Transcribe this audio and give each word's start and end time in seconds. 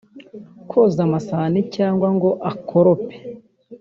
koza 0.69 0.99
amasahane 1.07 1.61
cyangwa 1.75 2.07
ngo 2.15 2.29
akorope 2.51 3.15